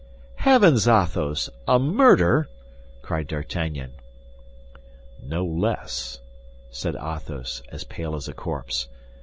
[0.37, 2.49] "Heavens, Athos, a murder?"
[3.03, 3.91] cried D'Artagnan.
[5.23, 6.21] "No less,"
[6.71, 8.87] said Athos, as pale as a corpse.